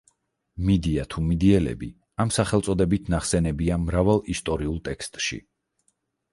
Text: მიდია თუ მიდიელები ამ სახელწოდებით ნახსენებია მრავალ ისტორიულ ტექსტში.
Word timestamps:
მიდია 0.69 1.03
თუ 1.13 1.21
მიდიელები 1.25 1.89
ამ 2.25 2.33
სახელწოდებით 2.39 3.13
ნახსენებია 3.17 3.79
მრავალ 3.85 4.25
ისტორიულ 4.37 4.85
ტექსტში. 4.91 5.43